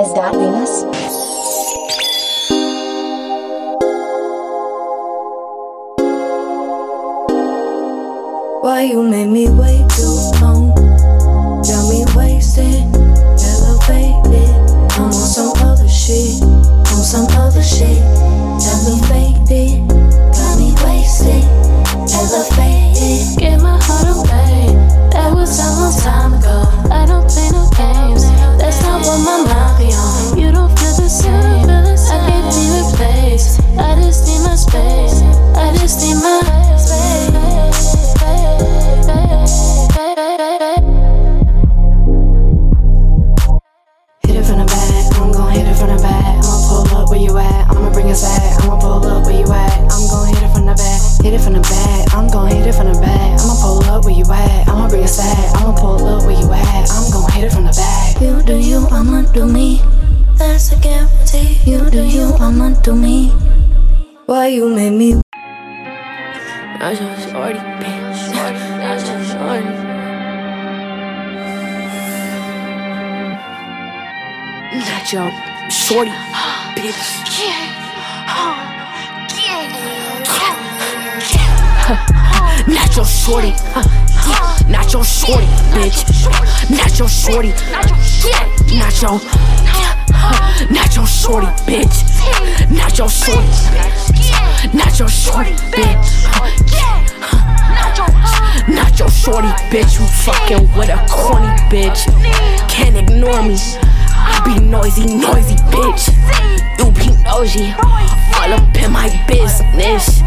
[0.00, 0.82] Is that Venus?
[8.62, 10.74] Why you made me wait too long?
[11.68, 14.56] Got me wasted, elevated.
[14.96, 18.09] I'm on some other shit, on some other shit.
[62.40, 63.28] You, I'ma me.
[64.24, 65.20] Why you made me
[66.82, 68.32] I just shorty, bitch.
[68.80, 69.74] I just shorty.
[74.88, 75.30] Not your
[75.70, 76.12] shorty,
[76.74, 77.20] bitch.
[81.90, 83.50] Not your shorty?
[84.70, 86.06] Not your shorty, bitch.
[86.70, 87.48] Not your shorty,
[88.78, 89.18] not your,
[90.70, 92.06] not your shorty, bitch.
[92.70, 93.48] Not your shorty,
[94.72, 96.06] not your shorty, bitch.
[98.68, 99.98] Not your shorty, bitch.
[99.98, 102.06] You fucking with a corny bitch.
[102.68, 103.56] Can't ignore me.
[104.14, 106.06] I be noisy, noisy, bitch.
[106.78, 110.22] You be nosy, all up in my business.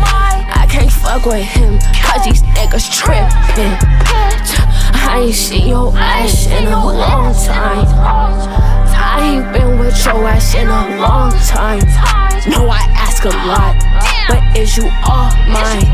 [0.74, 3.78] Can't fuck with him, cause these niggas trippin'.
[5.06, 7.86] I ain't seen your ass in a long time.
[8.90, 11.86] I ain't been with your ass in a long time.
[12.50, 13.78] No, I ask a lot,
[14.28, 15.86] but is you all mine?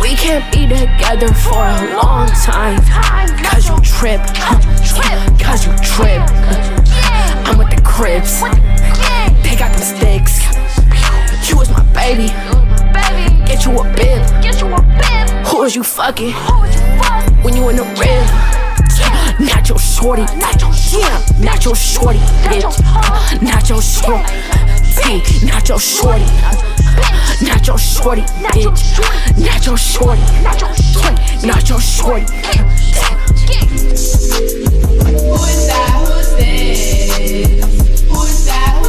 [0.00, 2.82] We can't be together for a long time.
[3.46, 4.20] Cause you trip,
[5.38, 6.26] cause you trip.
[7.46, 8.40] I'm with the cribs,
[9.46, 10.42] they got them sticks.
[11.48, 12.34] You was my baby,
[13.50, 14.22] get you a bib.
[15.48, 16.32] Who was you fucking
[17.42, 18.26] when you in the rib?
[19.40, 23.42] Not your shorty, not your yeah, not your shorty, bitch.
[23.42, 24.24] Not your shorty,
[24.96, 26.26] T, not your shorty.
[27.42, 28.64] Not your shorty, bitch.
[29.38, 30.22] Not your shorty,
[31.46, 32.26] not your shorty.
[35.10, 35.90] Who is that?
[36.06, 38.02] Who's this?
[38.02, 38.79] Who is that?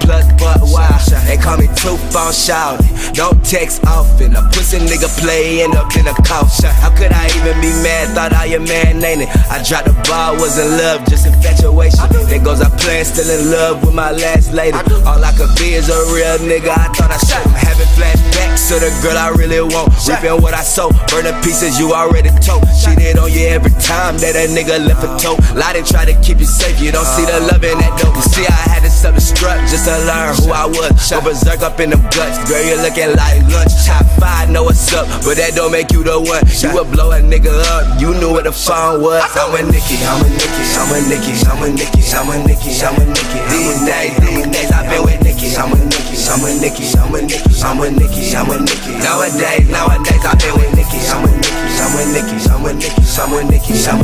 [0.00, 1.04] Plucked butt wild.
[1.28, 2.80] They call me two phone shout.
[3.12, 4.34] Don't text often.
[4.34, 6.64] A pussy nigga play end up in a couch.
[6.64, 8.08] How could I even be mad?
[8.16, 9.28] Thought I a man, ain't it?
[9.52, 12.08] I dropped the ball, was in love, just infatuation.
[12.28, 14.78] There goes I plan, still in love with my last lady.
[15.04, 16.72] All I could be is a real nigga.
[16.72, 17.44] I thought I should.
[17.52, 17.92] Having
[18.36, 19.92] flashbacks to the girl I really want.
[20.08, 22.64] Reaping what I sow, burning pieces you already told.
[22.84, 25.36] Cheated on you every time that a nigga left a toe.
[25.52, 25.60] Uh.
[25.60, 27.48] Lied and try to keep you safe, you don't see the uh.
[27.52, 28.14] love in that dope.
[28.16, 30.92] You see, I had to self destruct just to learn who I was.
[31.10, 33.72] Go berserk up in them guts, girl, you looking like lunch.
[33.86, 36.44] Top five, know what's up, but that don't make you the one.
[36.60, 39.22] You would blow a nigga up, you knew what the phone was.
[39.36, 42.70] I'm a Nicky, I'm a Nicky, I'm a Nicky, I'm a Nicky, I'm a Nicky,
[42.82, 43.38] I'm a Nicky.
[43.50, 45.95] These days, these days, I've been with Nicky, I'm a Nicky,
[46.28, 48.98] I'm a Nicky, I'm a Nicky, I'm a Nicky, I'm a Nicky.
[48.98, 52.90] Nowadays, nowadays, I've been with Nicky, I'm a Nicky, I'm a Nicky, I'm a Nicky,
[53.18, 54.02] I'm a Nicky, I'm.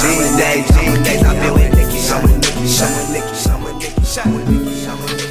[0.00, 4.34] These days, these days, I've been with Nicky, I'm a Nicky, I'm a Nicky, I'm
[4.34, 4.63] a Nicky.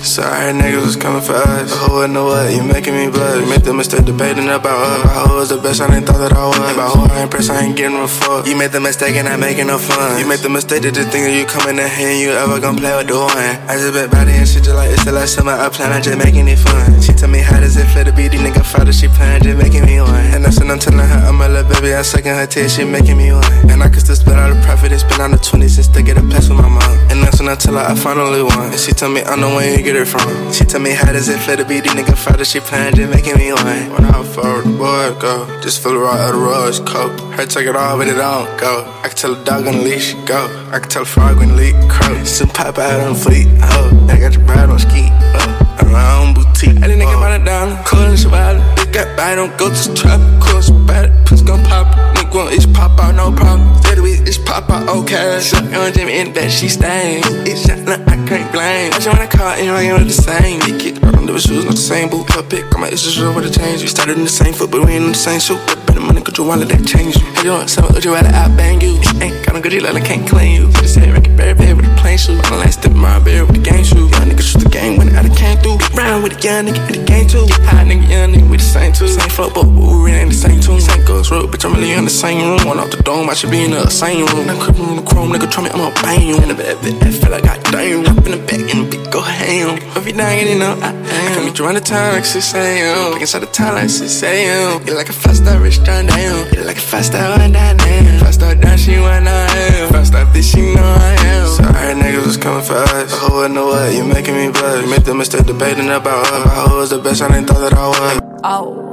[0.03, 1.71] Sorry, niggas was coming for us.
[1.71, 3.39] Oh, the whole know what, you making me blush.
[3.39, 5.00] You made the mistake debating about us.
[5.00, 6.59] About who was the best, I didn't thought that I was.
[6.59, 8.45] About who I impress, I ain't getting no fuck.
[8.45, 10.19] You made the mistake and not making no fun.
[10.19, 12.75] You made the mistake that just thinking you coming in here and you ever gonna
[12.75, 13.31] play with the one.
[13.31, 16.03] I just been body and shit just like it's the last summer I plan, I
[16.03, 17.00] just making it fun.
[17.00, 19.55] She tell me how does it feel to be the nigga father, she playing, just
[19.55, 20.19] making me one.
[20.35, 22.83] And that's when I'm telling her I'm a little baby, I'm sucking her teeth, she
[22.83, 23.47] making me one.
[23.71, 26.03] And I can still spend all the profit and spend on the 20s just to
[26.03, 26.91] get a pass with my mom.
[27.07, 28.67] And that's when I tell her I finally won.
[28.67, 30.51] And she tell me I know where you get it from.
[30.51, 33.12] She tell me how does it feel to be the nigga father, she planned just
[33.12, 33.92] making me one.
[33.92, 35.62] When I forward, the boy go.
[35.62, 37.19] Just feel the raw of the rose coat.
[37.36, 38.86] Her take it off, but it don't go.
[39.04, 40.69] I can tell a dog on the leash, go.
[40.72, 42.24] I can tell a frog when leak crow.
[42.24, 44.07] Some pop out on fleet, oh.
[44.10, 45.62] I got your bride on ski, oh.
[45.81, 46.75] Own boutique.
[46.75, 48.62] Didn't nigga about a dollar, cool and survival.
[48.92, 51.88] Got bite, don't go to trap, cool, so bad, puss gon' pop.
[52.16, 53.75] Nigga want itch pop out, no problem.
[53.81, 55.40] Steady with itch pop out, okay.
[55.40, 57.25] Suck on Jimmy in bed, she stains.
[57.48, 58.94] It's shot, nah, I can't blame.
[58.94, 60.60] I just wanna call and I ain't the same.
[60.62, 62.30] They kick her on the shoes, not the same boot.
[62.31, 63.81] Her pick, on my issues, what it change.
[63.81, 65.60] We started in the same foot, but we ain't in the same shoe.
[65.94, 67.28] Better money, cause your wallet that changed you.
[67.38, 68.98] Hey, you want some would you rather I bang you?
[69.22, 70.66] Ain't got no good, like I can't claim you.
[70.81, 72.34] Just say, Ricky Berry, Berry with a plain shoe.
[72.34, 74.10] The last step, my bear with the game shoe.
[74.10, 75.78] Young nigga shoot the game when I came through.
[75.94, 77.45] Round with a young nigga in the game too.
[77.69, 79.06] High nigga, young nigga, we the same too.
[79.06, 80.81] Same flow, but we really ain't the same tune.
[80.81, 82.66] Same girls, road, bitch, I'm really in the same room.
[82.66, 84.50] One off the dome, I should be in the same room.
[84.50, 86.42] I'm crippin' on the chrome, nigga, try me, I'ma bang you.
[86.42, 88.01] In the bed, I feel like I damn.
[88.10, 89.78] Up in the back, in the big, go ham.
[89.94, 91.32] Every night, you know, I am.
[91.44, 93.12] I meet you around the time like 6 a.m.
[93.12, 94.88] Back inside the time like 6 a.m.
[94.88, 96.48] You're like a fast star, rich down down.
[96.54, 98.19] You're like a fast star, one down down.
[98.19, 99.92] Fast star down, she one I am.
[99.92, 101.48] Fast star, this, she know I am.
[101.50, 103.12] Sorry, niggas was coming for us.
[103.12, 104.86] The whole know what, you making me blush.
[104.86, 106.25] You made the mistake debating about.
[106.30, 108.39] About who was the best, I didn't thought that I was.
[108.46, 108.93] Oh.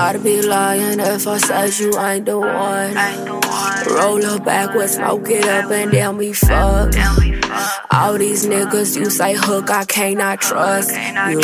[0.00, 2.94] I'd be lying if I said you ain't the one.
[3.96, 6.94] Roll up backwards, smoke it up, and then we fuck.
[7.90, 11.40] All these niggas you say hook, I cannot trust you.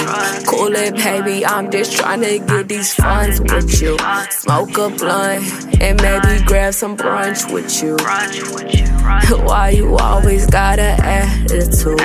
[0.46, 3.98] Cool it, baby, I'm just trying to get these funds with you.
[4.30, 7.96] Smoke a blunt and maybe grab some brunch with you.
[9.46, 12.00] Why you always got an attitude?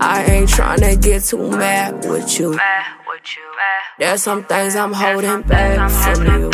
[0.00, 2.58] I ain't tryna get too mad with you.
[3.98, 6.50] There's some things I'm holding back from you.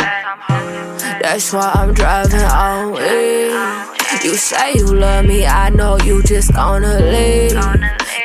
[1.21, 3.95] That's why I'm driving on in.
[4.23, 7.53] You say you love me, I know you just gonna leave.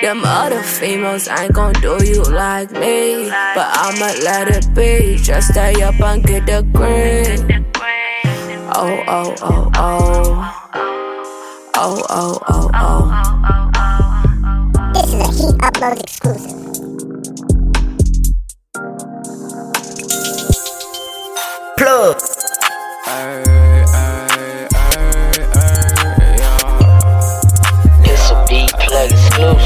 [0.03, 3.29] Them other females ain't gonna do you like me.
[3.29, 5.17] But I'ma let it be.
[5.17, 7.67] Just stay up and get the green.
[8.73, 10.57] Oh, oh, oh, oh.
[11.83, 13.11] Oh, oh, oh, oh.
[14.95, 16.80] This is a Heat Upload exclusive.
[21.81, 22.15] Plug.
[28.05, 29.65] It's a B plug exclusive.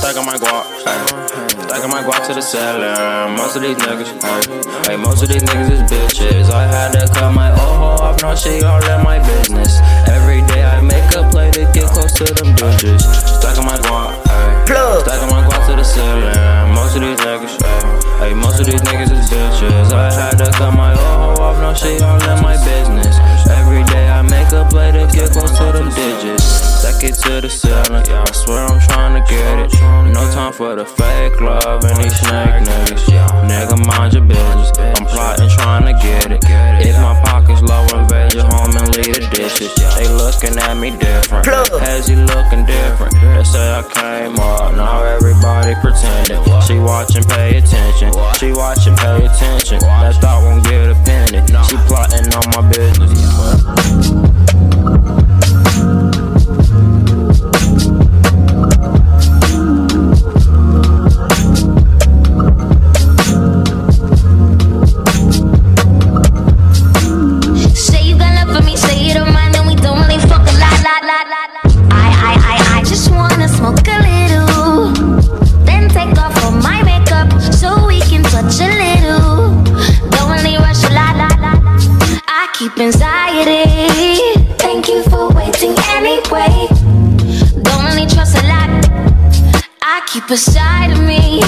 [0.00, 3.28] Stacking my guap, stacking my guap to the cellar.
[3.36, 6.48] Most of these niggas, hey, hey, most of these niggas is bitches.
[6.48, 9.80] I had to cut my old hoe off, now she all in my business.
[10.08, 13.02] Every day I make a play to get close to them bitches.
[13.38, 15.04] Stacking my guap, hey, Plug.
[15.04, 16.71] stacking my guap to the cellar.
[16.92, 19.92] Most of these niggas, hey, hey, most of these niggas is bitches.
[19.94, 23.16] I had to cut my old hoe off, now she all in my business.
[23.48, 26.44] Every day I make a play to get close to them digits.
[26.44, 29.72] Stack it to the ceiling, yeah, I swear I'm trying to get it.
[30.12, 33.08] No time for the fake love and these snake niggas.
[33.48, 34.70] Nigga, mind your business.
[34.76, 36.44] I'm plotting, trying to get it.
[36.84, 37.16] If my
[39.58, 39.94] dishes.
[39.96, 41.48] They looking at me different.
[41.48, 43.14] As he looking different.
[43.14, 46.42] They say I came up, now everybody pretending.
[46.62, 48.12] She watching, pay attention.
[48.38, 49.80] She watching, pay attention.
[49.80, 51.40] That thought won't get a penny.
[51.68, 54.21] She plotting on my business.
[82.74, 84.16] deep anxiety.
[84.58, 86.68] Thank you for waiting anyway.
[87.62, 88.70] Don't really trust a lot,
[89.82, 91.41] I keep a side of me.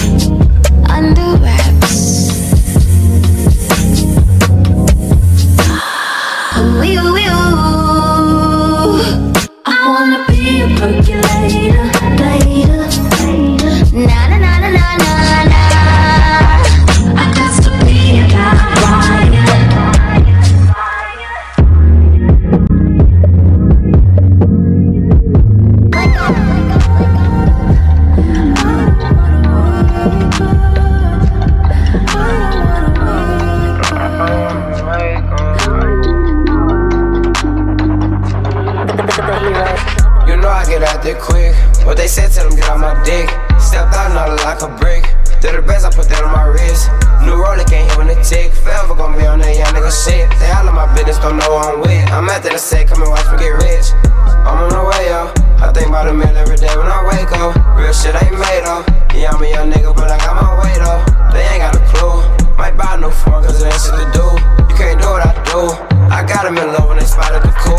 [48.95, 50.31] Forever gonna be on that young nigga shit.
[50.39, 52.07] They all in my business, don't know who I'm with.
[52.15, 53.91] I'm out the say, come and watch me get rich.
[54.47, 55.35] I'm on the way, yo.
[55.59, 57.59] I think about a meal every day when I wake up.
[57.75, 58.87] Real shit ain't made up.
[59.11, 61.03] Yeah, I'm a young nigga, but I got my weight up.
[61.35, 62.23] They ain't got a clue.
[62.55, 64.27] Might buy a new phone, cause it ain't shit to do.
[64.71, 65.75] You can't do what I do.
[66.15, 67.74] I got 'em in love when they spotted the cool.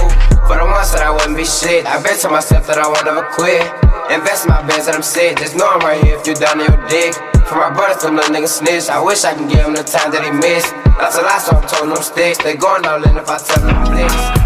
[0.86, 3.65] The that I wouldn't be shit, I bet to myself that I won't ever quit.
[4.13, 6.62] Invest in my bands that I'm sick, just know I'm right here if you down
[6.62, 7.18] to your dick.
[7.50, 8.86] For my brothers, them little niggas snitch.
[8.94, 10.70] I wish I can give him the time that he missed.
[11.01, 12.38] That's a lie, so I'm told them sticks.
[12.38, 13.98] They going all in if I tell them.
[13.98, 14.45] It's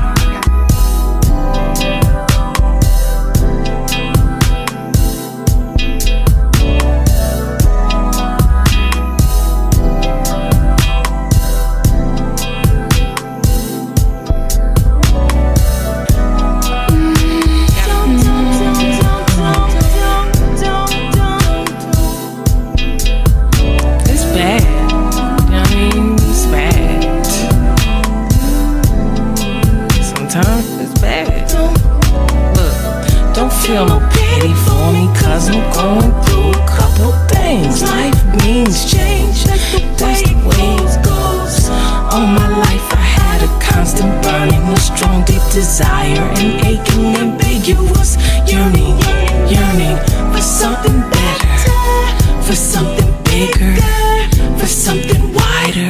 [54.70, 55.90] something wider,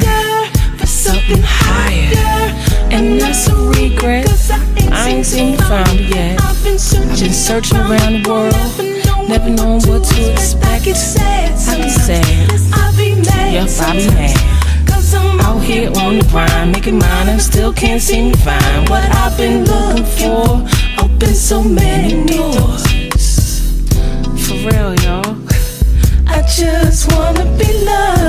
[0.77, 2.55] for something higher.
[2.91, 4.27] And that's a regret.
[4.91, 6.41] I ain't seen find yet.
[6.41, 10.65] I've been searching around the world, never known what to expect.
[10.65, 11.49] I get sad.
[13.51, 14.37] Yep, I be mad.
[15.41, 19.35] Out here on the grind, making mine, and still can't seem to find what I've
[19.37, 20.67] been looking for.
[21.03, 22.83] Open so many doors.
[24.45, 25.37] For real, y'all.
[26.27, 28.28] I just wanna be loved.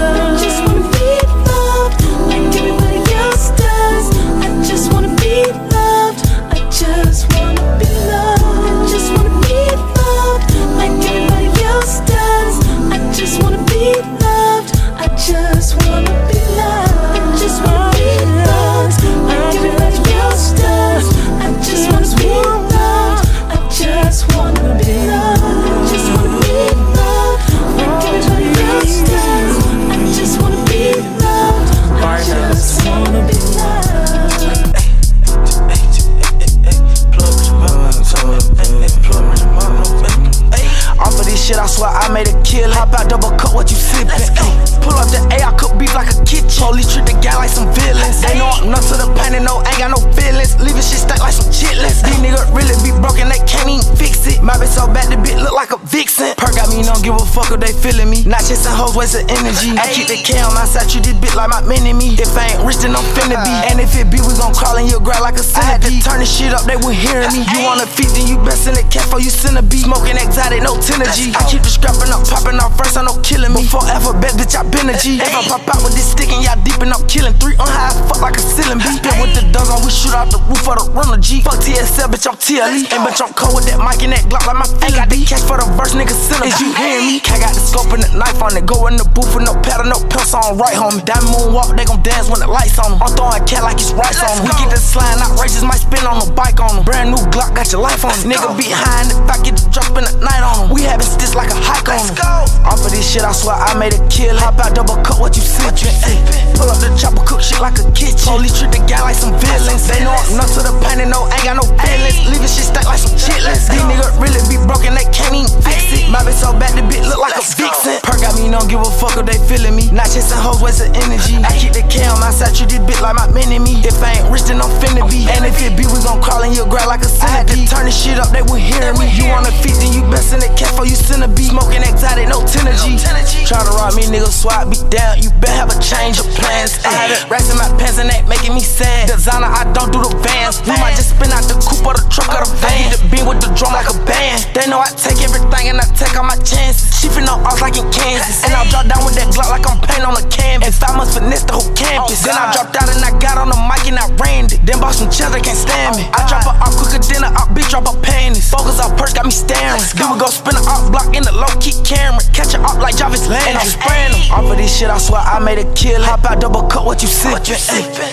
[57.50, 58.22] Don't give a fuck if they feeling me.
[58.24, 59.74] Not chasing hoes, wasting energy.
[59.74, 62.14] I keep the K on my side, treat this bitch like my enemy.
[62.14, 63.54] If I ain't rich, then I'm finna be.
[63.70, 65.58] And if it be, we gon' crawl in your grab like a centipede.
[65.58, 67.42] I had to turn this shit up, they were hearing me.
[67.50, 69.86] You wanna feed, then you best in the cat for you centipede.
[69.86, 71.34] Smoking exotic, no synergy.
[71.34, 73.66] I keep the scrapping up, popping off first, I no killing me.
[73.66, 75.18] Before alphabet, bitch, I been a G.
[75.18, 77.68] If I pop out with this stick and y'all deep and I'm killing three on
[77.68, 78.86] high, fuck like a ceiling B.
[79.02, 81.42] Pit with the dogs on, we shoot out the roof of the runner G.
[81.42, 82.86] Fuck TSL, bitch, I'm TLE.
[82.94, 84.94] And bitch, I'm cold with that mic and that Glock like my feet.
[84.94, 87.20] Got the cash for the verse, nigga, send Is you hearing me?
[87.40, 88.68] Got the scope and the knife on it.
[88.68, 91.00] Go in the booth with no paddle, no pencil on right, homie.
[91.08, 93.00] Diamond moonwalk, they gon' dance when the lights on them.
[93.00, 94.44] I'm throwing cat like it's rice on them.
[94.44, 96.84] We get the slime, outrageous, might spin on the bike on them.
[96.84, 98.28] Brand new Glock, got your life on it.
[98.28, 100.76] Nigga be high in the back, get the drop in the night on them.
[100.76, 102.20] We having sticks like a hike on them.
[102.68, 104.36] Off of this shit, I swear I made a kill.
[104.36, 106.20] Hop out, double cut what you sippin'?
[106.60, 108.20] Pull up the chopper, cook shit like a kitchen.
[108.20, 109.88] Police treat the guy like some villains.
[109.88, 112.20] They know I'm nuts to the pain and no, ain't got no feelings.
[112.28, 113.64] Leaving shit stuck like some chitlins.
[113.72, 116.12] These niggas really be broken, they can't even fix it.
[116.12, 118.00] My bitch so bad, the bitch look like a vixen.
[118.02, 119.90] Perk got me, don't give a fuck if they feeling me.
[119.90, 121.38] Not chasing hoes, wasting energy.
[121.42, 123.80] I keep the K on my side, treat this bitch like my mini me.
[123.84, 125.26] If I ain't rich, then I'm finna be.
[125.30, 127.68] And if it be, we gon' crawl in your ground like a centipede.
[127.68, 129.06] Turn this shit up, they would hear me.
[129.14, 131.50] You wanna feet, then you best in the cat for you centipede.
[131.50, 132.98] Smoking exotic, no synergy.
[133.46, 135.22] Try to rob me, nigga, swap me down.
[135.22, 136.78] You better have a change of plans.
[136.86, 139.08] I had it racks in my pants and they making me sad.
[139.08, 140.62] Designer, I don't do the vans.
[140.62, 142.70] We might just spin out the coupe or the truck or the van.
[142.70, 144.46] I need to be with the drum like a band.
[144.54, 146.90] They know I take everything and I take all my chances.
[147.00, 148.44] She finna off like in Kansas.
[148.44, 150.80] And I drop down with that Glock like I'm painting on a canvas.
[150.82, 152.24] I must finesse the whole campus.
[152.24, 154.60] Oh, then I dropped out and I got on the mic and I ran it.
[154.66, 156.04] Then bought some they can't stand me.
[156.12, 158.50] I drop her off quicker than a op, bitch drop her panties.
[158.50, 159.82] Focus off perks, got me staring.
[159.96, 162.22] Then we go spin a op block in the low key camera.
[162.32, 163.42] Catch her up like Jarvis Land.
[163.46, 164.32] And I'm spraying them.
[164.32, 166.02] Off of this shit, I swear I made a kill.
[166.02, 167.42] Hop out, double cut what you sippin'.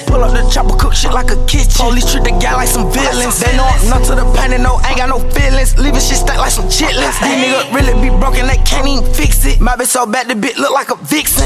[0.08, 1.78] Pull up the chopper, cook shit like a kitchen.
[1.78, 3.38] Police treat the guy like some villains.
[3.38, 5.78] They know I'm nuts to the pain and no, ain't got no feelings.
[5.78, 7.14] Leaving shit stuck like some chitlins.
[7.22, 9.62] These niggas really be broken, they can't even fix it.
[9.62, 11.46] My bitch so bad, the bitch look like a vixen.